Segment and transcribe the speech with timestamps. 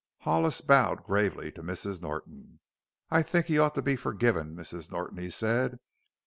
[0.21, 2.01] Hollis bowed gravely to Mrs.
[2.01, 2.59] Norton.
[3.11, 4.91] "I think he ought to be forgiven, Mrs.
[4.91, 5.77] Norton," he said.